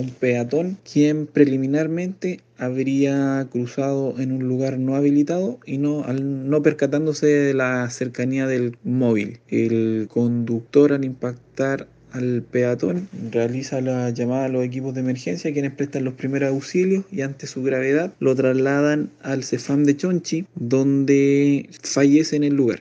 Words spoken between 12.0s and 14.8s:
al peatón realiza la llamada a los